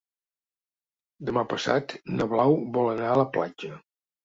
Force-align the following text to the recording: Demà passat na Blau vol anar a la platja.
Demà 1.29 1.43
passat 1.51 1.95
na 2.15 2.29
Blau 2.33 2.59
vol 2.81 2.91
anar 2.97 3.13
a 3.13 3.23
la 3.25 3.29
platja. 3.39 3.75